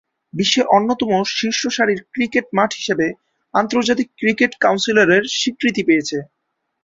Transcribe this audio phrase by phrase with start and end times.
[0.33, 3.07] বিশ্বের অন্যতম শীর্ষসারির ক্রিকেট মাঠ হিসেবে
[3.53, 6.17] আন্তর্জাতিক ক্রিকেট কাউন্সিলের স্বীকৃতি পেয়েছে।